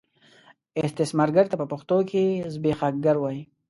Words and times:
استثمارګر 0.85 1.45
ته 1.51 1.55
په 1.61 1.65
پښتو 1.71 1.97
کې 2.09 2.23
زبېښاکګر 2.53 3.15
وايي. 3.19 3.41